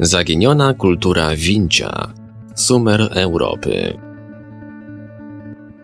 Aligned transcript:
Zaginiona 0.00 0.74
kultura 0.74 1.34
Wincia. 1.36 2.12
Sumer 2.54 3.08
Europy. 3.14 3.98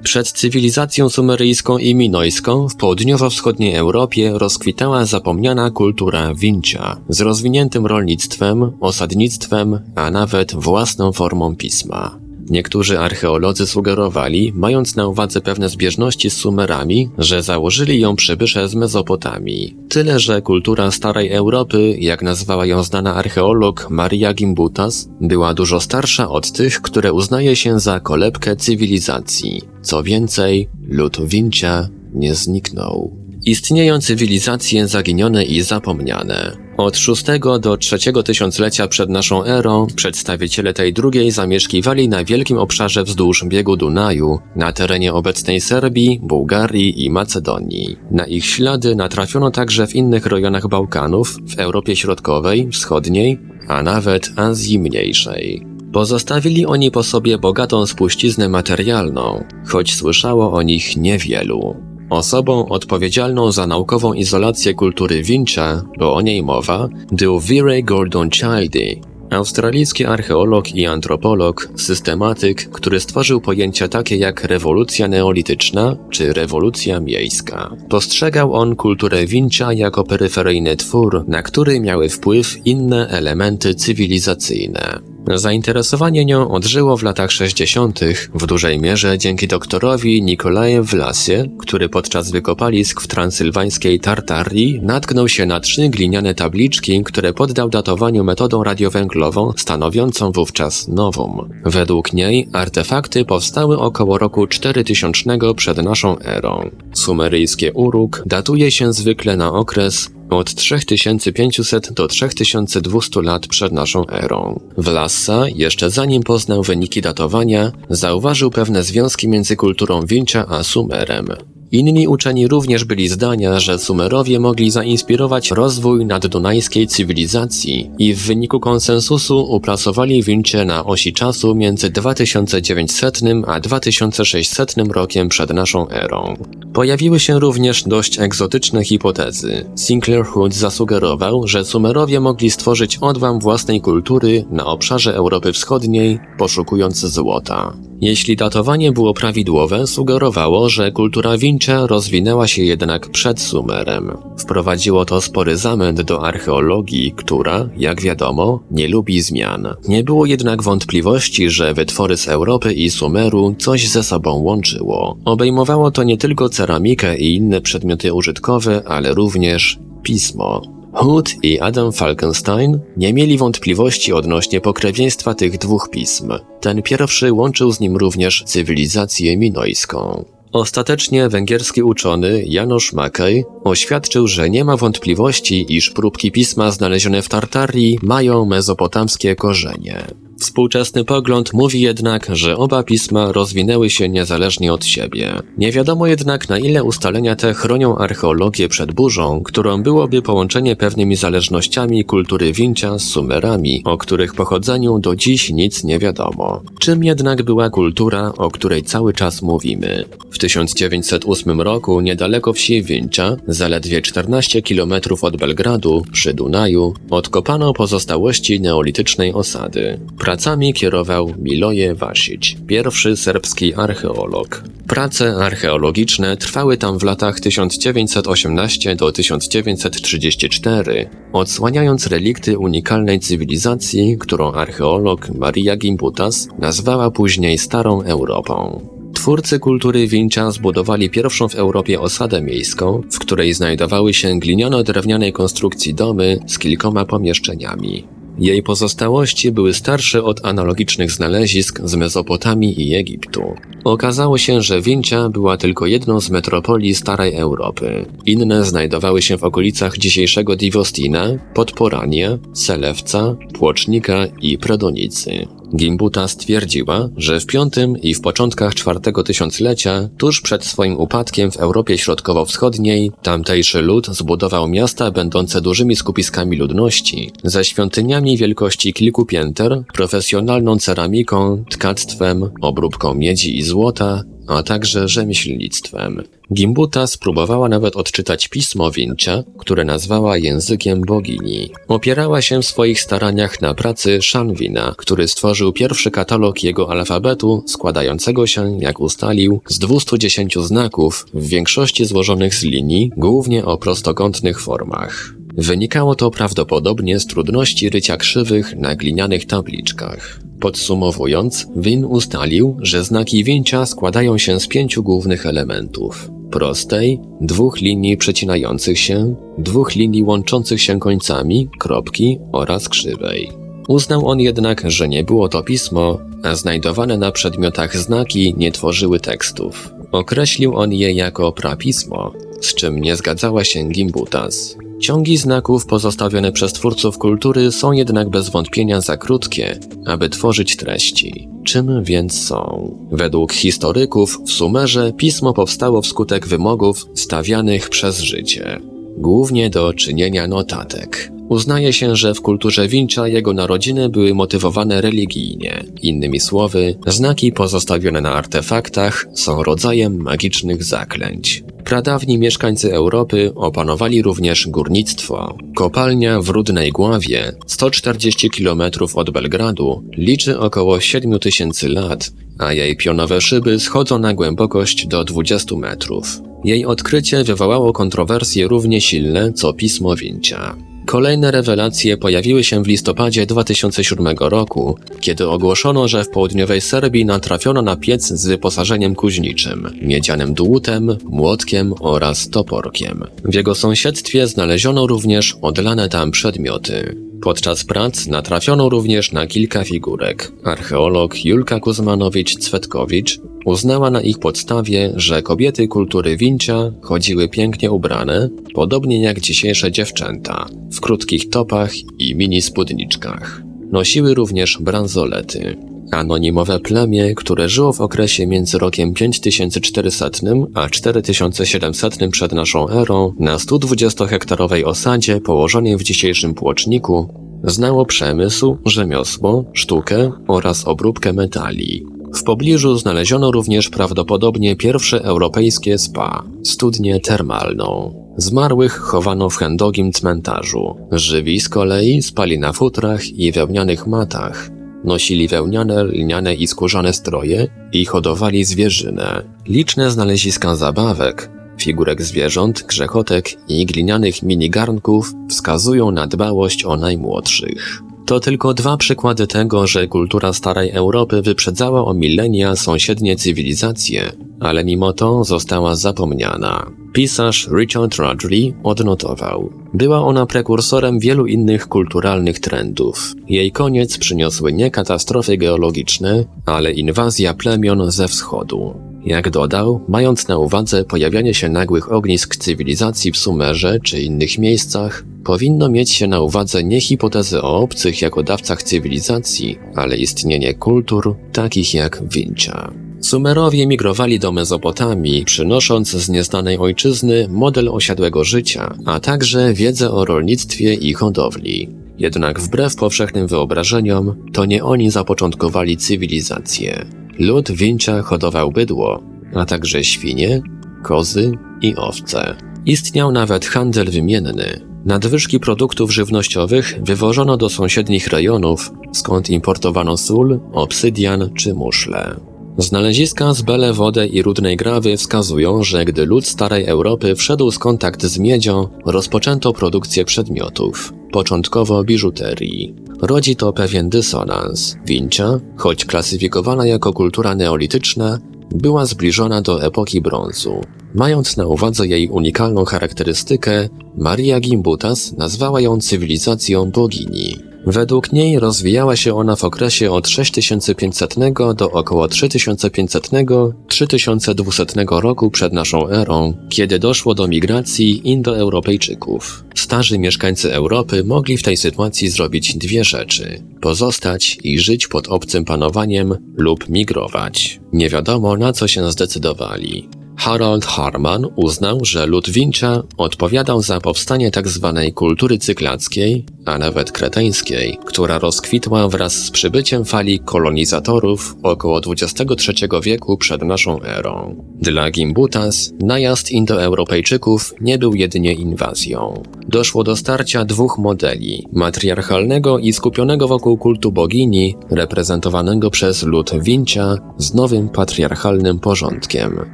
Przed 0.02 0.32
cywilizacją 0.32 1.08
sumeryjską 1.08 1.78
i 1.78 1.94
minojską 1.94 2.68
w 2.68 2.76
południowo-wschodniej 2.76 3.74
Europie 3.74 4.32
rozkwitała 4.34 5.04
zapomniana 5.04 5.70
kultura 5.70 6.34
Wincia 6.34 6.96
z 7.08 7.20
rozwiniętym 7.20 7.86
rolnictwem, 7.86 8.72
osadnictwem, 8.80 9.80
a 9.96 10.10
nawet 10.10 10.54
własną 10.54 11.12
formą 11.12 11.56
pisma. 11.56 12.21
Niektórzy 12.50 12.98
archeolodzy 12.98 13.66
sugerowali, 13.66 14.52
mając 14.54 14.96
na 14.96 15.06
uwadze 15.06 15.40
pewne 15.40 15.68
zbieżności 15.68 16.30
z 16.30 16.36
Sumerami, 16.36 17.08
że 17.18 17.42
założyli 17.42 18.00
ją 18.00 18.16
przybysze 18.16 18.68
z 18.68 18.74
Mezopotamii. 18.74 19.76
Tyle, 19.88 20.20
że 20.20 20.42
kultura 20.42 20.90
starej 20.90 21.32
Europy, 21.32 21.96
jak 21.98 22.22
nazwała 22.22 22.66
ją 22.66 22.82
znana 22.82 23.14
archeolog 23.14 23.86
Maria 23.90 24.34
Gimbutas, 24.34 25.08
była 25.20 25.54
dużo 25.54 25.80
starsza 25.80 26.28
od 26.28 26.52
tych, 26.52 26.80
które 26.80 27.12
uznaje 27.12 27.56
się 27.56 27.80
za 27.80 28.00
kolebkę 28.00 28.56
cywilizacji. 28.56 29.62
Co 29.82 30.02
więcej, 30.02 30.68
lud 30.88 31.18
Wincia 31.26 31.88
nie 32.14 32.34
zniknął. 32.34 33.16
Istnieją 33.44 34.00
cywilizacje 34.00 34.88
zaginione 34.88 35.44
i 35.44 35.62
zapomniane. 35.62 36.61
Od 36.76 36.96
VI 36.96 37.40
do 37.60 37.78
III 37.92 38.22
tysiąclecia 38.24 38.88
przed 38.88 39.10
naszą 39.10 39.44
erą 39.44 39.86
przedstawiciele 39.96 40.74
tej 40.74 40.92
drugiej 40.92 41.30
zamieszkiwali 41.30 42.08
na 42.08 42.24
wielkim 42.24 42.58
obszarze 42.58 43.04
wzdłuż 43.04 43.44
biegu 43.44 43.76
Dunaju, 43.76 44.38
na 44.56 44.72
terenie 44.72 45.12
obecnej 45.12 45.60
Serbii, 45.60 46.20
Bułgarii 46.22 47.04
i 47.04 47.10
Macedonii. 47.10 47.96
Na 48.10 48.26
ich 48.26 48.46
ślady 48.46 48.96
natrafiono 48.96 49.50
także 49.50 49.86
w 49.86 49.94
innych 49.94 50.26
rejonach 50.26 50.68
Bałkanów, 50.68 51.36
w 51.48 51.58
Europie 51.58 51.96
Środkowej, 51.96 52.68
Wschodniej, 52.72 53.38
a 53.68 53.82
nawet 53.82 54.30
Azji 54.36 54.78
Mniejszej. 54.78 55.66
Pozostawili 55.92 56.66
oni 56.66 56.90
po 56.90 57.02
sobie 57.02 57.38
bogatą 57.38 57.86
spuściznę 57.86 58.48
materialną, 58.48 59.44
choć 59.66 59.94
słyszało 59.94 60.52
o 60.52 60.62
nich 60.62 60.96
niewielu. 60.96 61.91
Osobą 62.12 62.68
odpowiedzialną 62.68 63.52
za 63.52 63.66
naukową 63.66 64.12
izolację 64.12 64.74
kultury 64.74 65.22
Wincia, 65.22 65.82
bo 65.98 66.14
o 66.14 66.20
niej 66.20 66.42
mowa, 66.42 66.88
był 67.12 67.40
Viray 67.40 67.84
Gordon 67.84 68.30
Childy, 68.30 69.00
australijski 69.30 70.04
archeolog 70.04 70.74
i 70.74 70.86
antropolog, 70.86 71.68
systematyk, 71.76 72.70
który 72.70 73.00
stworzył 73.00 73.40
pojęcia 73.40 73.88
takie 73.88 74.16
jak 74.16 74.44
rewolucja 74.44 75.08
neolityczna 75.08 75.96
czy 76.10 76.32
rewolucja 76.32 77.00
miejska. 77.00 77.76
Postrzegał 77.88 78.54
on 78.54 78.76
kulturę 78.76 79.26
Wincia 79.26 79.72
jako 79.72 80.04
peryferyjny 80.04 80.76
twór, 80.76 81.24
na 81.28 81.42
który 81.42 81.80
miały 81.80 82.08
wpływ 82.08 82.66
inne 82.66 83.08
elementy 83.08 83.74
cywilizacyjne. 83.74 85.11
Zainteresowanie 85.26 86.24
nią 86.24 86.50
odżyło 86.50 86.96
w 86.96 87.02
latach 87.02 87.32
60. 87.32 88.00
w 88.34 88.46
dużej 88.46 88.78
mierze 88.80 89.18
dzięki 89.18 89.48
doktorowi 89.48 90.22
Nikolaje 90.22 90.82
Vlasie, 90.82 91.44
który 91.58 91.88
podczas 91.88 92.30
wykopalisk 92.30 93.00
w 93.00 93.06
transylwańskiej 93.06 94.00
Tartarii 94.00 94.80
natknął 94.82 95.28
się 95.28 95.46
na 95.46 95.60
trzy 95.60 95.88
gliniane 95.88 96.34
tabliczki, 96.34 97.04
które 97.04 97.32
poddał 97.32 97.68
datowaniu 97.68 98.24
metodą 98.24 98.64
radiowęglową 98.64 99.52
stanowiącą 99.56 100.32
wówczas 100.32 100.88
nową. 100.88 101.48
Według 101.64 102.12
niej 102.12 102.48
artefakty 102.52 103.24
powstały 103.24 103.78
około 103.78 104.18
roku 104.18 104.46
4000 104.46 105.38
przed 105.56 105.78
naszą 105.78 106.18
erą. 106.18 106.70
Sumeryjskie 106.92 107.72
Uruk 107.72 108.22
datuje 108.26 108.70
się 108.70 108.92
zwykle 108.92 109.36
na 109.36 109.52
okres 109.52 110.10
od 110.38 110.54
3500 110.54 111.92
do 111.92 112.08
3200 112.08 113.22
lat 113.22 113.46
przed 113.46 113.72
naszą 113.72 114.06
erą. 114.06 114.60
Vlassa, 114.76 115.44
jeszcze 115.54 115.90
zanim 115.90 116.22
poznał 116.22 116.62
wyniki 116.62 117.02
datowania, 117.02 117.72
zauważył 117.90 118.50
pewne 118.50 118.82
związki 118.82 119.28
między 119.28 119.56
kulturą 119.56 120.06
Wincia 120.06 120.46
a 120.48 120.62
Sumerem. 120.62 121.26
Inni 121.72 122.08
uczeni 122.08 122.48
również 122.48 122.84
byli 122.84 123.08
zdania, 123.08 123.60
że 123.60 123.78
Sumerowie 123.78 124.40
mogli 124.40 124.70
zainspirować 124.70 125.50
rozwój 125.50 126.06
naddunajskiej 126.06 126.86
cywilizacji 126.86 127.90
i 127.98 128.14
w 128.14 128.26
wyniku 128.26 128.60
konsensusu 128.60 129.40
uplasowali 129.40 130.22
Wincie 130.22 130.64
na 130.64 130.84
osi 130.84 131.12
czasu 131.12 131.54
między 131.54 131.90
2900 131.90 133.20
a 133.46 133.60
2600 133.60 134.74
rokiem 134.88 135.28
przed 135.28 135.50
naszą 135.50 135.88
erą. 135.88 136.34
Pojawiły 136.72 137.20
się 137.20 137.40
również 137.40 137.82
dość 137.82 138.18
egzotyczne 138.18 138.84
hipotezy. 138.84 139.64
Sinclair 139.76 140.24
Hood 140.24 140.54
zasugerował, 140.54 141.48
że 141.48 141.64
Sumerowie 141.64 142.20
mogli 142.20 142.50
stworzyć 142.50 142.98
odłam 143.00 143.38
własnej 143.38 143.80
kultury 143.80 144.44
na 144.50 144.66
obszarze 144.66 145.14
Europy 145.14 145.52
Wschodniej, 145.52 146.18
poszukując 146.38 147.06
złota. 147.06 147.72
Jeśli 148.02 148.36
datowanie 148.36 148.92
było 148.92 149.14
prawidłowe, 149.14 149.86
sugerowało, 149.86 150.68
że 150.68 150.92
kultura 150.92 151.38
Wincia 151.38 151.86
rozwinęła 151.86 152.46
się 152.46 152.62
jednak 152.62 153.10
przed 153.10 153.40
Sumerem. 153.40 154.10
Wprowadziło 154.38 155.04
to 155.04 155.20
spory 155.20 155.56
zamęt 155.56 156.02
do 156.02 156.26
archeologii, 156.26 157.12
która, 157.16 157.68
jak 157.76 158.00
wiadomo, 158.00 158.60
nie 158.70 158.88
lubi 158.88 159.20
zmian. 159.20 159.68
Nie 159.88 160.04
było 160.04 160.26
jednak 160.26 160.62
wątpliwości, 160.62 161.50
że 161.50 161.74
wytwory 161.74 162.16
z 162.16 162.28
Europy 162.28 162.72
i 162.72 162.90
Sumeru 162.90 163.54
coś 163.58 163.88
ze 163.88 164.02
sobą 164.02 164.32
łączyło. 164.32 165.16
Obejmowało 165.24 165.90
to 165.90 166.02
nie 166.02 166.16
tylko 166.16 166.48
ceramikę 166.48 167.18
i 167.18 167.36
inne 167.36 167.60
przedmioty 167.60 168.12
użytkowe, 168.14 168.82
ale 168.86 169.14
również 169.14 169.78
pismo. 170.02 170.81
Hood 170.92 171.34
i 171.42 171.60
Adam 171.60 171.92
Falkenstein 171.92 172.80
nie 172.96 173.12
mieli 173.12 173.38
wątpliwości 173.38 174.12
odnośnie 174.12 174.60
pokrewieństwa 174.60 175.34
tych 175.34 175.58
dwóch 175.58 175.88
pism. 175.90 176.32
Ten 176.60 176.82
pierwszy 176.82 177.32
łączył 177.32 177.72
z 177.72 177.80
nim 177.80 177.96
również 177.96 178.44
cywilizację 178.46 179.36
minojską. 179.36 180.24
Ostatecznie 180.52 181.28
węgierski 181.28 181.82
uczony 181.82 182.44
Janusz 182.46 182.92
Makej 182.92 183.44
oświadczył, 183.64 184.26
że 184.26 184.50
nie 184.50 184.64
ma 184.64 184.76
wątpliwości, 184.76 185.76
iż 185.76 185.90
próbki 185.90 186.32
pisma 186.32 186.70
znalezione 186.70 187.22
w 187.22 187.28
Tartarii 187.28 187.98
mają 188.02 188.44
mezopotamskie 188.44 189.36
korzenie. 189.36 190.06
Współczesny 190.42 191.04
pogląd 191.04 191.52
mówi 191.52 191.80
jednak, 191.80 192.26
że 192.32 192.56
oba 192.56 192.82
pisma 192.82 193.32
rozwinęły 193.32 193.90
się 193.90 194.08
niezależnie 194.08 194.72
od 194.72 194.84
siebie. 194.84 195.32
Nie 195.58 195.72
wiadomo 195.72 196.06
jednak 196.06 196.48
na 196.48 196.58
ile 196.58 196.84
ustalenia 196.84 197.36
te 197.36 197.54
chronią 197.54 197.98
archeologię 197.98 198.68
przed 198.68 198.92
burzą, 198.92 199.42
którą 199.42 199.82
byłoby 199.82 200.22
połączenie 200.22 200.76
pewnymi 200.76 201.16
zależnościami 201.16 202.04
kultury 202.04 202.52
Wincia 202.52 202.98
z 202.98 203.02
Sumerami, 203.02 203.82
o 203.84 203.98
których 203.98 204.34
pochodzeniu 204.34 204.98
do 204.98 205.16
dziś 205.16 205.50
nic 205.50 205.84
nie 205.84 205.98
wiadomo. 205.98 206.62
Czym 206.80 207.04
jednak 207.04 207.42
była 207.42 207.70
kultura, 207.70 208.32
o 208.36 208.50
której 208.50 208.82
cały 208.82 209.12
czas 209.12 209.42
mówimy? 209.42 210.04
W 210.30 210.38
1908 210.38 211.60
roku 211.60 212.00
niedaleko 212.00 212.52
wsi 212.52 212.82
Wincia, 212.82 213.36
zaledwie 213.48 214.02
14 214.02 214.62
km 214.62 214.92
od 215.22 215.36
Belgradu, 215.36 216.02
przy 216.12 216.34
Dunaju, 216.34 216.94
odkopano 217.10 217.72
pozostałości 217.72 218.60
neolitycznej 218.60 219.32
osady. 219.32 220.00
Pracami 220.32 220.74
kierował 220.74 221.34
Miloje 221.38 221.94
Vasić, 221.94 222.56
pierwszy 222.66 223.16
serbski 223.16 223.74
archeolog. 223.74 224.64
Prace 224.86 225.36
archeologiczne 225.36 226.36
trwały 226.36 226.76
tam 226.76 226.98
w 226.98 227.02
latach 227.02 227.40
1918 227.40 228.96
do 228.96 229.12
1934, 229.12 231.10
odsłaniając 231.32 232.06
relikty 232.06 232.58
unikalnej 232.58 233.20
cywilizacji, 233.20 234.16
którą 234.20 234.52
archeolog 234.52 235.30
Maria 235.34 235.76
Gimbutas 235.76 236.48
nazwała 236.58 237.10
później 237.10 237.58
Starą 237.58 238.02
Europą. 238.02 238.80
Twórcy 239.14 239.58
kultury 239.58 240.06
Wincia 240.06 240.50
zbudowali 240.50 241.10
pierwszą 241.10 241.48
w 241.48 241.54
Europie 241.54 242.00
osadę 242.00 242.42
miejską, 242.42 243.02
w 243.12 243.18
której 243.18 243.54
znajdowały 243.54 244.14
się 244.14 244.38
gliniano-drewnianej 244.38 245.32
konstrukcji 245.32 245.94
domy 245.94 246.38
z 246.46 246.58
kilkoma 246.58 247.04
pomieszczeniami. 247.04 248.21
Jej 248.38 248.62
pozostałości 248.62 249.52
były 249.52 249.74
starsze 249.74 250.24
od 250.24 250.46
analogicznych 250.46 251.10
znalezisk 251.10 251.80
z 251.84 251.94
Mezopotamii 251.94 252.88
i 252.88 252.94
Egiptu. 252.94 253.42
Okazało 253.84 254.38
się, 254.38 254.62
że 254.62 254.80
Wincia 254.80 255.28
była 255.28 255.56
tylko 255.56 255.86
jedną 255.86 256.20
z 256.20 256.30
metropolii 256.30 256.94
starej 256.94 257.34
Europy. 257.34 258.06
Inne 258.26 258.64
znajdowały 258.64 259.22
się 259.22 259.38
w 259.38 259.44
okolicach 259.44 259.98
dzisiejszego 259.98 260.56
Divostina, 260.56 261.26
Podporania, 261.54 262.38
Selewca, 262.52 263.36
Płocznika 263.52 264.26
i 264.42 264.58
Prodonicy. 264.58 265.46
Gimbuta 265.76 266.28
stwierdziła, 266.28 267.08
że 267.16 267.40
w 267.40 267.46
V 267.46 267.70
i 268.02 268.14
w 268.14 268.20
początkach 268.20 268.74
czwartego 268.74 269.22
tysiąclecia, 269.22 270.08
tuż 270.18 270.40
przed 270.40 270.64
swoim 270.64 270.96
upadkiem 270.96 271.50
w 271.50 271.56
Europie 271.56 271.98
Środkowo-Wschodniej, 271.98 273.12
tamtejszy 273.22 273.82
lud 273.82 274.06
zbudował 274.06 274.68
miasta 274.68 275.10
będące 275.10 275.60
dużymi 275.60 275.96
skupiskami 275.96 276.56
ludności, 276.56 277.32
ze 277.44 277.64
świątyniami 277.64 278.36
wielkości 278.36 278.92
kilku 278.92 279.26
pięter, 279.26 279.82
profesjonalną 279.92 280.78
ceramiką, 280.78 281.64
tkactwem, 281.70 282.50
obróbką 282.60 283.14
miedzi 283.14 283.58
i 283.58 283.62
złota 283.62 284.22
a 284.46 284.62
także 284.62 285.08
rzemieślnictwem. 285.08 286.22
Gimbuta 286.54 287.06
spróbowała 287.06 287.68
nawet 287.68 287.96
odczytać 287.96 288.48
pismo 288.48 288.90
Wincia, 288.90 289.42
które 289.58 289.84
nazwała 289.84 290.36
językiem 290.36 291.00
bogini. 291.00 291.70
Opierała 291.88 292.42
się 292.42 292.62
w 292.62 292.66
swoich 292.66 293.00
staraniach 293.00 293.60
na 293.60 293.74
pracy 293.74 294.18
Shanwina, 294.22 294.94
który 294.98 295.28
stworzył 295.28 295.72
pierwszy 295.72 296.10
katalog 296.10 296.62
jego 296.62 296.90
alfabetu, 296.90 297.64
składającego 297.66 298.46
się, 298.46 298.78
jak 298.80 299.00
ustalił, 299.00 299.60
z 299.68 299.78
210 299.78 300.54
znaków, 300.58 301.26
w 301.34 301.46
większości 301.46 302.04
złożonych 302.04 302.54
z 302.54 302.62
linii, 302.62 303.10
głównie 303.16 303.64
o 303.64 303.78
prostokątnych 303.78 304.60
formach. 304.60 305.34
Wynikało 305.56 306.14
to 306.14 306.30
prawdopodobnie 306.30 307.20
z 307.20 307.26
trudności 307.26 307.90
rycia 307.90 308.16
krzywych 308.16 308.76
na 308.76 308.94
glinianych 308.94 309.46
tabliczkach. 309.46 310.40
Podsumowując, 310.62 311.66
Win 311.76 312.04
ustalił, 312.04 312.76
że 312.80 313.04
znaki 313.04 313.44
wieńcia 313.44 313.86
składają 313.86 314.38
się 314.38 314.60
z 314.60 314.66
pięciu 314.66 315.02
głównych 315.02 315.46
elementów. 315.46 316.30
Prostej, 316.50 317.20
dwóch 317.40 317.80
linii 317.80 318.16
przecinających 318.16 318.98
się, 318.98 319.34
dwóch 319.58 319.94
linii 319.94 320.22
łączących 320.22 320.82
się 320.82 320.98
końcami, 320.98 321.68
kropki 321.78 322.38
oraz 322.52 322.88
krzywej. 322.88 323.50
Uznał 323.88 324.26
on 324.26 324.40
jednak, 324.40 324.90
że 324.90 325.08
nie 325.08 325.24
było 325.24 325.48
to 325.48 325.62
pismo, 325.62 326.18
a 326.42 326.54
znajdowane 326.54 327.18
na 327.18 327.32
przedmiotach 327.32 327.96
znaki 327.96 328.54
nie 328.56 328.72
tworzyły 328.72 329.20
tekstów. 329.20 329.90
Określił 330.12 330.76
on 330.76 330.92
je 330.92 331.12
jako 331.12 331.52
prapismo, 331.52 332.32
z 332.60 332.74
czym 332.74 333.00
nie 333.00 333.16
zgadzała 333.16 333.64
się 333.64 333.88
Gimbutas. 333.88 334.76
Ciągi 335.02 335.36
znaków 335.36 335.86
pozostawione 335.86 336.52
przez 336.52 336.72
twórców 336.72 337.18
kultury 337.18 337.72
są 337.72 337.92
jednak 337.92 338.30
bez 338.30 338.48
wątpienia 338.50 339.00
za 339.00 339.16
krótkie, 339.16 339.78
aby 340.06 340.28
tworzyć 340.28 340.76
treści. 340.76 341.48
Czym 341.64 342.04
więc 342.04 342.44
są? 342.44 342.90
Według 343.10 343.52
historyków 343.52 344.38
w 344.46 344.50
Sumerze 344.50 345.12
pismo 345.16 345.52
powstało 345.52 346.02
wskutek 346.02 346.46
wymogów 346.46 347.06
stawianych 347.14 347.88
przez 347.88 348.20
życie, 348.20 348.80
głównie 349.16 349.70
do 349.70 349.94
czynienia 349.94 350.48
notatek. 350.48 351.32
Uznaje 351.48 351.92
się, 351.92 352.16
że 352.16 352.34
w 352.34 352.40
kulturze 352.40 352.88
Wincza 352.88 353.28
jego 353.28 353.52
narodziny 353.52 354.08
były 354.08 354.34
motywowane 354.34 355.00
religijnie. 355.00 355.84
Innymi 356.02 356.40
słowy, 356.40 356.98
znaki 357.06 357.52
pozostawione 357.52 358.20
na 358.20 358.32
artefaktach 358.32 359.26
są 359.34 359.62
rodzajem 359.62 360.16
magicznych 360.16 360.84
zaklęć. 360.84 361.64
Pradawni 361.92 362.38
mieszkańcy 362.38 362.94
Europy 362.94 363.52
opanowali 363.54 364.22
również 364.22 364.68
górnictwo. 364.68 365.56
Kopalnia 365.74 366.40
w 366.40 366.48
Rudnej 366.48 366.92
Gławie, 366.92 367.52
140 367.66 368.50
km 368.50 368.82
od 369.14 369.30
Belgradu, 369.30 370.02
liczy 370.16 370.58
około 370.58 371.00
7000 371.00 371.88
lat, 371.88 372.32
a 372.58 372.72
jej 372.72 372.96
pionowe 372.96 373.40
szyby 373.40 373.80
schodzą 373.80 374.18
na 374.18 374.34
głębokość 374.34 375.06
do 375.06 375.24
20 375.24 375.76
metrów. 375.76 376.40
Jej 376.64 376.86
odkrycie 376.86 377.44
wywołało 377.44 377.92
kontrowersje 377.92 378.68
równie 378.68 379.00
silne 379.00 379.52
co 379.52 379.72
pismo 379.72 380.16
Wincia. 380.16 380.76
Kolejne 381.12 381.50
rewelacje 381.50 382.16
pojawiły 382.16 382.64
się 382.64 382.82
w 382.82 382.86
listopadzie 382.86 383.46
2007 383.46 384.36
roku, 384.40 384.98
kiedy 385.20 385.48
ogłoszono, 385.48 386.08
że 386.08 386.24
w 386.24 386.28
południowej 386.28 386.80
Serbii 386.80 387.24
natrafiono 387.24 387.82
na 387.82 387.96
piec 387.96 388.28
z 388.28 388.46
wyposażeniem 388.46 389.14
kuźniczym, 389.14 389.90
miedzianym 390.02 390.54
dłutem, 390.54 391.16
młotkiem 391.24 391.94
oraz 392.00 392.48
toporkiem. 392.48 393.24
W 393.44 393.54
jego 393.54 393.74
sąsiedztwie 393.74 394.46
znaleziono 394.46 395.06
również 395.06 395.56
odlane 395.62 396.08
tam 396.08 396.30
przedmioty. 396.30 397.16
Podczas 397.42 397.84
prac 397.84 398.26
natrafiono 398.26 398.88
również 398.88 399.32
na 399.32 399.46
kilka 399.46 399.84
figurek. 399.84 400.52
Archeolog 400.64 401.44
Julka 401.44 401.78
Kuzmanowicz-Cwetkowicz 401.78 403.38
uznała 403.64 404.10
na 404.10 404.20
ich 404.20 404.38
podstawie, 404.38 405.12
że 405.16 405.42
kobiety 405.42 405.88
kultury 405.88 406.36
Wincia 406.36 406.92
chodziły 407.00 407.48
pięknie 407.48 407.90
ubrane, 407.90 408.48
podobnie 408.74 409.22
jak 409.22 409.40
dzisiejsze 409.40 409.92
dziewczęta, 409.92 410.66
w 410.92 411.00
krótkich 411.00 411.50
topach 411.50 411.90
i 412.18 412.34
mini 412.34 412.62
spódniczkach. 412.62 413.62
Nosiły 413.92 414.34
również 414.34 414.78
bransolety. 414.80 415.76
Anonimowe 416.12 416.80
plemię, 416.80 417.34
które 417.34 417.68
żyło 417.68 417.92
w 417.92 418.00
okresie 418.00 418.46
między 418.46 418.78
rokiem 418.78 419.14
5400 419.14 420.30
a 420.74 420.88
4700 420.88 422.30
przed 422.30 422.52
naszą 422.52 422.88
erą 422.88 423.32
na 423.38 423.56
120-hektarowej 423.56 424.84
osadzie 424.84 425.40
położonej 425.40 425.96
w 425.96 426.02
dzisiejszym 426.02 426.54
Płoczniku, 426.54 427.34
znało 427.64 428.06
przemysł, 428.06 428.76
rzemiosło, 428.86 429.64
sztukę 429.72 430.32
oraz 430.48 430.84
obróbkę 430.88 431.32
metali. 431.32 432.06
W 432.34 432.42
pobliżu 432.42 432.96
znaleziono 432.96 433.50
również 433.50 433.88
prawdopodobnie 433.88 434.76
pierwsze 434.76 435.24
europejskie 435.24 435.98
spa, 435.98 436.42
studnię 436.64 437.20
termalną. 437.20 438.14
Zmarłych 438.36 438.92
chowano 438.96 439.50
w 439.50 439.56
chędogim 439.56 440.12
cmentarzu. 440.12 440.96
Żywi 441.12 441.60
z 441.60 441.68
kolei 441.68 442.22
spali 442.22 442.58
na 442.58 442.72
futrach 442.72 443.28
i 443.28 443.52
wełnianych 443.52 444.06
matach. 444.06 444.70
Nosili 445.04 445.48
wełniane, 445.48 446.04
lniane 446.04 446.54
i 446.54 446.66
skórzane 446.66 447.12
stroje 447.12 447.68
i 447.92 448.04
hodowali 448.04 448.64
zwierzynę. 448.64 449.42
Liczne 449.68 450.10
znaleziska 450.10 450.76
zabawek, 450.76 451.50
figurek 451.80 452.22
zwierząt, 452.22 452.84
grzechotek 452.88 453.50
i 453.68 453.86
glinianych 453.86 454.42
minigarnków 454.42 455.32
wskazują 455.48 456.10
na 456.10 456.26
dbałość 456.26 456.84
o 456.84 456.96
najmłodszych. 456.96 458.02
To 458.26 458.40
tylko 458.40 458.74
dwa 458.74 458.96
przykłady 458.96 459.46
tego, 459.46 459.86
że 459.86 460.08
kultura 460.08 460.52
starej 460.52 460.90
Europy 460.90 461.42
wyprzedzała 461.42 462.04
o 462.04 462.14
milenia 462.14 462.76
sąsiednie 462.76 463.36
cywilizacje, 463.36 464.32
ale 464.60 464.84
mimo 464.84 465.12
to 465.12 465.44
została 465.44 465.96
zapomniana. 465.96 466.86
Pisarz 467.12 467.68
Richard 467.78 468.14
Rudgley 468.14 468.74
odnotował. 468.82 469.70
Była 469.94 470.20
ona 470.20 470.46
prekursorem 470.46 471.18
wielu 471.18 471.46
innych 471.46 471.88
kulturalnych 471.88 472.60
trendów. 472.60 473.34
Jej 473.48 473.72
koniec 473.72 474.18
przyniosły 474.18 474.72
nie 474.72 474.90
katastrofy 474.90 475.56
geologiczne, 475.56 476.44
ale 476.66 476.92
inwazja 476.92 477.54
plemion 477.54 478.10
ze 478.10 478.28
wschodu. 478.28 478.94
Jak 479.24 479.50
dodał, 479.50 480.00
mając 480.08 480.48
na 480.48 480.58
uwadze 480.58 481.04
pojawianie 481.04 481.54
się 481.54 481.68
nagłych 481.68 482.12
ognisk 482.12 482.56
cywilizacji 482.56 483.32
w 483.32 483.36
Sumerze 483.36 484.00
czy 484.00 484.20
innych 484.20 484.58
miejscach, 484.58 485.24
powinno 485.44 485.88
mieć 485.88 486.10
się 486.10 486.26
na 486.26 486.40
uwadze 486.40 486.84
nie 486.84 487.00
hipotezy 487.00 487.62
o 487.62 487.76
obcych 487.76 488.22
jako 488.22 488.42
dawcach 488.42 488.82
cywilizacji, 488.82 489.78
ale 489.94 490.16
istnienie 490.16 490.74
kultur 490.74 491.36
takich 491.52 491.94
jak 491.94 492.22
Wincia. 492.28 492.92
Sumerowie 493.20 493.86
migrowali 493.86 494.38
do 494.38 494.52
Mezopotamii, 494.52 495.44
przynosząc 495.44 496.10
z 496.10 496.28
nieznanej 496.28 496.78
ojczyzny 496.78 497.48
model 497.50 497.88
osiadłego 497.88 498.44
życia, 498.44 498.94
a 499.06 499.20
także 499.20 499.74
wiedzę 499.74 500.10
o 500.10 500.24
rolnictwie 500.24 500.94
i 500.94 501.12
hodowli. 501.14 501.88
Jednak 502.18 502.60
wbrew 502.60 502.96
powszechnym 502.96 503.46
wyobrażeniom, 503.46 504.36
to 504.52 504.64
nie 504.64 504.84
oni 504.84 505.10
zapoczątkowali 505.10 505.96
cywilizację. 505.96 507.04
Lud 507.38 507.70
Wincia 507.70 508.22
hodował 508.22 508.72
bydło, 508.72 509.22
a 509.54 509.64
także 509.64 510.04
świnie, 510.04 510.62
kozy 511.02 511.52
i 511.82 511.96
owce. 511.96 512.54
Istniał 512.86 513.32
nawet 513.32 513.66
handel 513.66 514.10
wymienny. 514.10 514.91
Nadwyżki 515.04 515.60
produktów 515.60 516.12
żywnościowych 516.12 517.00
wywożono 517.02 517.56
do 517.56 517.68
sąsiednich 517.68 518.26
rejonów, 518.26 518.90
skąd 519.12 519.50
importowano 519.50 520.16
sól, 520.16 520.60
obsydian 520.72 521.50
czy 521.54 521.74
muszle. 521.74 522.36
Znaleziska 522.78 523.54
z 523.54 523.62
Bele 523.62 523.92
Wody 523.92 524.26
i 524.26 524.42
Rudnej 524.42 524.76
Grawy 524.76 525.16
wskazują, 525.16 525.82
że 525.82 526.04
gdy 526.04 526.26
lud 526.26 526.46
starej 526.46 526.86
Europy 526.86 527.34
wszedł 527.34 527.70
w 527.70 527.78
kontakt 527.78 528.24
z 528.24 528.38
miedzią, 528.38 528.88
rozpoczęto 529.06 529.72
produkcję 529.72 530.24
przedmiotów, 530.24 531.12
początkowo 531.32 532.04
biżuterii. 532.04 532.94
Rodzi 533.22 533.56
to 533.56 533.72
pewien 533.72 534.08
dysonans. 534.08 534.96
Wincia, 535.06 535.60
choć 535.76 536.04
klasyfikowana 536.04 536.86
jako 536.86 537.12
kultura 537.12 537.54
neolityczna, 537.54 538.38
była 538.74 539.06
zbliżona 539.06 539.62
do 539.62 539.84
epoki 539.84 540.20
brązu. 540.20 540.80
Mając 541.14 541.56
na 541.56 541.66
uwadze 541.66 542.06
jej 542.06 542.28
unikalną 542.28 542.84
charakterystykę, 542.84 543.88
Maria 544.16 544.60
Gimbutas 544.60 545.32
nazwała 545.32 545.80
ją 545.80 546.00
cywilizacją 546.00 546.90
bogini. 546.90 547.72
Według 547.86 548.32
niej 548.32 548.58
rozwijała 548.58 549.16
się 549.16 549.36
ona 549.36 549.56
w 549.56 549.64
okresie 549.64 550.10
od 550.10 550.28
6500 550.28 551.34
do 551.76 551.90
około 551.90 552.26
3500-3200 552.26 555.20
roku 555.20 555.50
przed 555.50 555.72
naszą 555.72 556.08
erą, 556.08 556.54
kiedy 556.68 556.98
doszło 556.98 557.34
do 557.34 557.48
migracji 557.48 558.30
Indoeuropejczyków. 558.30 559.64
Starzy 559.74 560.18
mieszkańcy 560.18 560.74
Europy 560.74 561.24
mogli 561.24 561.56
w 561.56 561.62
tej 561.62 561.76
sytuacji 561.76 562.28
zrobić 562.28 562.76
dwie 562.76 563.04
rzeczy: 563.04 563.62
pozostać 563.80 564.58
i 564.62 564.78
żyć 564.78 565.08
pod 565.08 565.28
obcym 565.28 565.64
panowaniem 565.64 566.52
lub 566.56 566.88
migrować. 566.88 567.80
Nie 567.92 568.08
wiadomo 568.08 568.56
na 568.56 568.72
co 568.72 568.88
się 568.88 569.12
zdecydowali. 569.12 570.08
Harold 570.44 570.86
Harman 570.86 571.46
uznał, 571.56 572.04
że 572.04 572.26
lud 572.26 572.50
Wincia 572.50 573.02
odpowiadał 573.16 573.82
za 573.82 574.00
powstanie 574.00 574.50
tzw. 574.50 574.92
Tak 574.94 575.14
kultury 575.14 575.58
cyklackiej, 575.58 576.46
a 576.66 576.78
nawet 576.78 577.12
kreteńskiej, 577.12 577.98
która 578.04 578.38
rozkwitła 578.38 579.08
wraz 579.08 579.32
z 579.32 579.50
przybyciem 579.50 580.04
fali 580.04 580.40
kolonizatorów 580.40 581.56
około 581.62 582.00
XXIII 582.06 582.88
wieku 583.02 583.36
przed 583.36 583.62
naszą 583.62 584.02
erą. 584.02 584.56
Dla 584.80 585.10
Gimbutas 585.10 585.92
najazd 586.00 586.50
Indoeuropejczyków 586.50 587.74
nie 587.80 587.98
był 587.98 588.14
jedynie 588.14 588.52
inwazją. 588.52 589.42
Doszło 589.68 590.04
do 590.04 590.16
starcia 590.16 590.64
dwóch 590.64 590.98
modeli, 590.98 591.66
matriarchalnego 591.72 592.78
i 592.78 592.92
skupionego 592.92 593.48
wokół 593.48 593.78
kultu 593.78 594.12
bogini, 594.12 594.76
reprezentowanego 594.90 595.90
przez 595.90 596.22
lud 596.22 596.50
Wincia 596.62 597.16
z 597.38 597.54
nowym 597.54 597.88
patriarchalnym 597.88 598.78
porządkiem. 598.78 599.64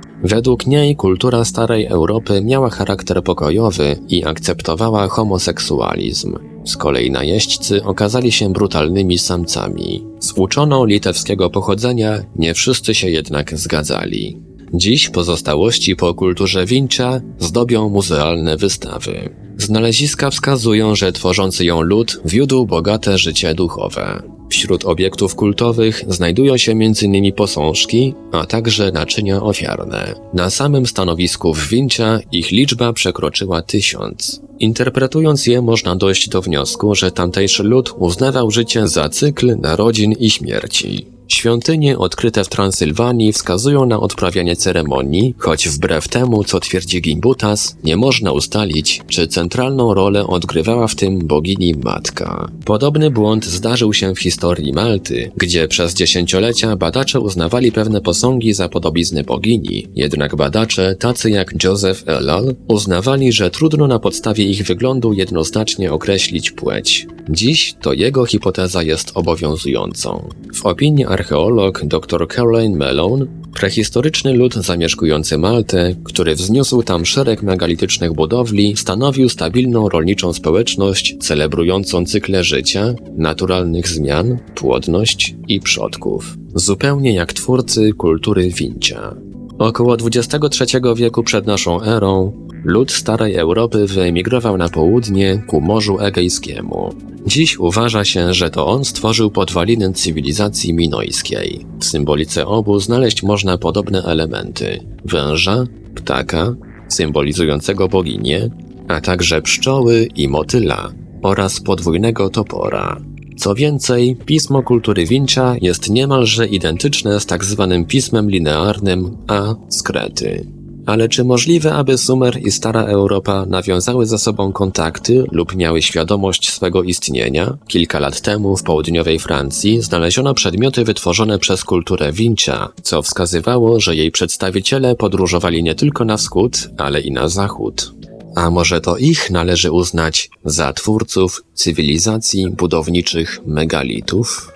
Według 0.22 0.57
niej 0.66 0.96
kultura 0.96 1.44
starej 1.44 1.86
Europy 1.86 2.40
miała 2.40 2.70
charakter 2.70 3.22
pokojowy 3.22 3.96
i 4.08 4.24
akceptowała 4.24 5.08
homoseksualizm. 5.08 6.36
Z 6.64 6.76
kolei 6.76 7.10
najeźdźcy 7.10 7.84
okazali 7.84 8.32
się 8.32 8.52
brutalnymi 8.52 9.18
samcami. 9.18 10.04
Z 10.20 10.32
uczoną 10.32 10.84
litewskiego 10.84 11.50
pochodzenia 11.50 12.18
nie 12.36 12.54
wszyscy 12.54 12.94
się 12.94 13.10
jednak 13.10 13.58
zgadzali. 13.58 14.48
Dziś 14.74 15.10
pozostałości 15.10 15.96
po 15.96 16.14
kulturze 16.14 16.66
Wincia 16.66 17.20
zdobią 17.38 17.88
muzealne 17.88 18.56
wystawy. 18.56 19.30
Znaleziska 19.56 20.30
wskazują, 20.30 20.94
że 20.94 21.12
tworzący 21.12 21.64
ją 21.64 21.80
lud 21.80 22.20
wiódł 22.24 22.66
bogate 22.66 23.18
życie 23.18 23.54
duchowe. 23.54 24.38
Wśród 24.49 24.85
obiektów 24.85 25.35
kultowych 25.35 26.05
znajdują 26.09 26.57
się 26.57 26.73
m.in. 26.73 27.33
posążki, 27.33 28.14
a 28.33 28.47
także 28.47 28.93
naczynia 28.93 29.43
ofiarne. 29.43 30.14
Na 30.35 30.50
samym 30.50 30.87
stanowisku 30.87 31.55
w 31.55 31.69
Wincia 31.69 32.21
ich 32.33 32.50
liczba 32.50 32.93
przekroczyła 32.93 33.62
tysiąc. 33.62 34.40
Interpretując 34.59 35.47
je 35.47 35.62
można 35.62 35.97
dojść 35.97 36.28
do 36.28 36.43
wniosku, 36.43 36.95
że 36.95 37.12
tamtejszy 37.12 37.62
lud 37.62 37.95
uznawał 37.99 38.50
życie 38.50 38.88
za 38.88 39.09
cykl 39.09 39.57
narodzin 39.61 40.12
i 40.12 40.31
śmierci. 40.31 41.17
Świątynie 41.28 41.99
odkryte 41.99 42.44
w 42.44 42.49
Transylwanii 42.49 43.32
wskazują 43.32 43.87
na 43.87 44.00
odprawianie 44.00 44.56
ceremonii, 44.56 45.35
choć 45.38 45.68
wbrew 45.68 46.08
temu, 46.08 46.44
co 46.44 46.61
twierdzi 46.61 47.02
Gimbutas, 47.02 47.76
nie 47.85 47.97
można 47.97 48.32
ustalić, 48.32 49.02
czy 49.08 49.28
centralną 49.28 49.94
rolę 49.94 50.26
odgrywała 50.26 50.87
w 50.87 50.94
tym 50.94 51.18
bogini 51.18 51.75
matka. 51.85 52.49
Podobny 52.64 53.11
błąd 53.11 53.44
zdarzył 53.47 53.92
się 53.92 54.14
w 54.14 54.20
historii 54.20 54.73
Malty, 54.73 55.30
gdzie 55.37 55.68
przez 55.68 55.94
dziesięciolecia 55.94 56.76
badacze 56.76 57.20
uznawali 57.20 57.73
pewne 57.73 58.00
posągi 58.00 58.52
za 58.52 58.68
podobizny 58.68 59.25
bogini, 59.25 59.87
jednak 59.94 60.37
badacze, 60.37 60.97
tacy 60.97 61.30
jak 61.30 61.64
Joseph 61.64 62.02
Ellal, 62.06 62.54
uznawali, 62.68 63.32
że 63.32 63.50
trudno 63.50 63.87
na 63.87 63.99
podstawie 63.99 64.44
ich 64.44 64.66
wyglądu 64.66 65.12
jednoznacznie 65.12 65.92
określić 65.92 66.50
płeć. 66.50 67.06
Dziś 67.28 67.75
to 67.80 67.92
jego 67.92 68.26
hipoteza 68.26 68.82
jest 68.82 69.11
obowiązującą. 69.14 70.28
W 70.54 70.66
opinii 70.66 71.04
archeolog 71.18 71.80
dr 71.84 72.28
Caroline 72.28 72.76
Malone, 72.76 73.26
prehistoryczny 73.54 74.32
lud 74.32 74.54
zamieszkujący 74.54 75.38
Maltę, 75.38 75.94
który 76.04 76.34
wzniósł 76.34 76.82
tam 76.82 77.06
szereg 77.06 77.42
megalitycznych 77.42 78.12
budowli, 78.12 78.76
stanowił 78.76 79.28
stabilną 79.28 79.88
rolniczą 79.88 80.32
społeczność 80.32 81.16
celebrującą 81.20 82.04
cykle 82.04 82.44
życia, 82.44 82.94
naturalnych 83.16 83.88
zmian, 83.88 84.38
płodność 84.54 85.34
i 85.48 85.60
przodków. 85.60 86.37
Zupełnie 86.54 87.14
jak 87.14 87.32
twórcy 87.32 87.92
kultury 87.92 88.50
Wincia. 88.50 89.14
Około 89.58 89.96
XXIII 89.96 90.80
wieku 90.96 91.22
przed 91.22 91.46
naszą 91.46 91.82
erą 91.82 92.48
lud 92.68 92.92
starej 92.92 93.34
Europy 93.34 93.87
wyemigrował 93.87 94.56
na 94.56 94.68
południe 94.68 95.42
ku 95.46 95.60
Morzu 95.60 95.98
Egejskiemu. 96.00 96.94
Dziś 97.26 97.58
uważa 97.58 98.04
się, 98.04 98.34
że 98.34 98.50
to 98.50 98.66
on 98.66 98.84
stworzył 98.84 99.30
podwaliny 99.30 99.92
cywilizacji 99.92 100.75
minojskiej. 100.75 101.66
W 101.80 101.84
symbolice 101.84 102.46
obu 102.46 102.78
znaleźć 102.78 103.22
można 103.22 103.58
podobne 103.58 104.02
elementy: 104.02 104.80
węża, 105.04 105.64
ptaka, 105.94 106.54
symbolizującego 106.88 107.88
boginię, 107.88 108.50
a 108.88 109.00
także 109.00 109.42
pszczoły 109.42 110.08
i 110.16 110.28
motyla 110.28 110.92
oraz 111.22 111.60
podwójnego 111.60 112.30
topora. 112.30 113.00
Co 113.37 113.54
więcej, 113.54 114.16
pismo 114.26 114.62
kultury 114.62 115.06
Wincia 115.06 115.56
jest 115.62 115.90
niemalże 115.90 116.46
identyczne 116.46 117.20
z 117.20 117.26
tak 117.26 117.44
zwanym 117.44 117.84
pismem 117.84 118.30
linearnym 118.30 119.16
A 119.26 119.54
z 119.68 119.82
Krety. 119.82 120.57
Ale 120.88 121.09
czy 121.09 121.25
możliwe, 121.25 121.75
aby 121.75 121.99
Sumer 121.99 122.47
i 122.47 122.50
Stara 122.50 122.83
Europa 122.85 123.47
nawiązały 123.47 124.07
ze 124.07 124.18
sobą 124.18 124.52
kontakty 124.52 125.25
lub 125.33 125.57
miały 125.57 125.83
świadomość 125.83 126.50
swego 126.50 126.83
istnienia? 126.83 127.59
Kilka 127.66 127.99
lat 127.99 128.21
temu 128.21 128.57
w 128.57 128.62
południowej 128.62 129.18
Francji 129.18 129.83
znaleziono 129.83 130.35
przedmioty 130.35 130.85
wytworzone 130.85 131.38
przez 131.38 131.64
kulturę 131.64 132.12
Wincia, 132.12 132.68
co 132.83 133.02
wskazywało, 133.02 133.80
że 133.80 133.97
jej 133.97 134.11
przedstawiciele 134.11 134.95
podróżowali 134.97 135.62
nie 135.62 135.75
tylko 135.75 136.04
na 136.04 136.16
wschód, 136.16 136.68
ale 136.78 137.00
i 137.00 137.12
na 137.12 137.28
zachód. 137.28 137.92
A 138.35 138.50
może 138.50 138.80
to 138.80 138.97
ich 138.97 139.30
należy 139.30 139.73
uznać 139.73 140.30
za 140.45 140.73
twórców 140.73 141.42
cywilizacji 141.54 142.50
budowniczych 142.50 143.40
megalitów? 143.47 144.52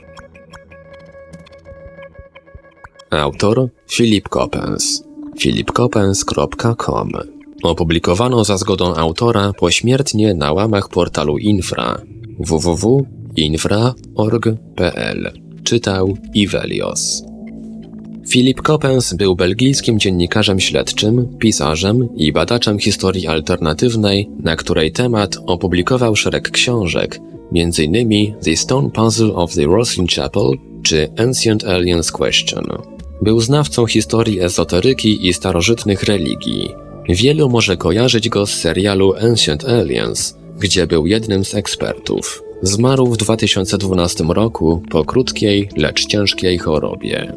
Autor 3.11 3.69
Philip 3.91 4.29
Coppens 4.29 5.12
philipcoppens.com. 5.39 7.11
Opublikowano 7.63 8.45
za 8.45 8.57
zgodą 8.57 8.95
autora 8.95 9.53
pośmiertnie 9.53 10.35
na 10.35 10.53
łamach 10.53 10.89
portalu 10.89 11.39
Infra 11.39 12.03
www.infra.org.pl. 12.39 15.33
Czytał 15.65 16.17
Ivelios. 16.35 17.23
Filip 18.29 18.63
Coppens 18.63 19.15
był 19.15 19.37
belgijskim 19.37 19.99
dziennikarzem 19.99 20.61
śledczym, 20.61 21.39
pisarzem 21.39 22.09
i 22.17 22.33
badaczem 22.33 22.79
historii 22.79 23.27
alternatywnej, 23.27 24.29
na 24.43 24.57
której 24.57 24.93
temat 24.93 25.39
opublikował 25.47 26.17
szereg 26.17 26.51
książek, 26.51 27.21
m.in. 27.55 28.35
The 28.45 28.57
Stone 28.57 28.91
Puzzle 28.91 29.35
of 29.35 29.55
the 29.55 29.67
Roslin 29.67 30.07
Chapel 30.07 30.51
czy 30.83 31.09
Ancient 31.19 31.65
Aliens 31.65 32.13
Question. 32.13 32.92
Był 33.23 33.41
znawcą 33.41 33.87
historii 33.87 34.41
ezoteryki 34.41 35.27
i 35.27 35.33
starożytnych 35.33 36.03
religii. 36.03 36.75
Wielu 37.09 37.49
może 37.49 37.77
kojarzyć 37.77 38.29
go 38.29 38.47
z 38.47 38.55
serialu 38.55 39.15
Ancient 39.15 39.65
Aliens, 39.65 40.37
gdzie 40.59 40.87
był 40.87 41.07
jednym 41.07 41.45
z 41.45 41.55
ekspertów. 41.55 42.43
Zmarł 42.63 43.07
w 43.07 43.17
2012 43.17 44.25
roku 44.29 44.83
po 44.91 45.05
krótkiej, 45.05 45.69
lecz 45.77 46.07
ciężkiej 46.07 46.59
chorobie. 46.59 47.37